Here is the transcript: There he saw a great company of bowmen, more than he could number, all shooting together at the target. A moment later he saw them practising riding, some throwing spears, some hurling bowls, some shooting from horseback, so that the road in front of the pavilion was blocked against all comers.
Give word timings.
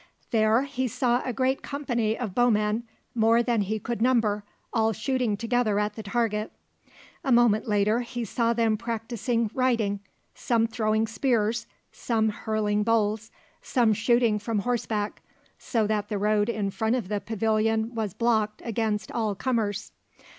There 0.31 0.63
he 0.63 0.87
saw 0.87 1.21
a 1.23 1.31
great 1.31 1.61
company 1.61 2.17
of 2.17 2.33
bowmen, 2.33 2.85
more 3.13 3.43
than 3.43 3.61
he 3.61 3.77
could 3.77 4.01
number, 4.01 4.43
all 4.73 4.93
shooting 4.93 5.37
together 5.37 5.77
at 5.77 5.93
the 5.93 6.01
target. 6.01 6.51
A 7.23 7.31
moment 7.31 7.67
later 7.67 7.99
he 7.99 8.25
saw 8.25 8.51
them 8.51 8.77
practising 8.77 9.51
riding, 9.53 9.99
some 10.33 10.65
throwing 10.65 11.05
spears, 11.05 11.67
some 11.91 12.29
hurling 12.29 12.81
bowls, 12.81 13.29
some 13.61 13.93
shooting 13.93 14.39
from 14.39 14.57
horseback, 14.57 15.21
so 15.59 15.85
that 15.85 16.09
the 16.09 16.17
road 16.17 16.49
in 16.49 16.71
front 16.71 16.95
of 16.95 17.07
the 17.07 17.21
pavilion 17.21 17.93
was 17.93 18.15
blocked 18.15 18.63
against 18.65 19.11
all 19.11 19.35
comers. 19.35 19.91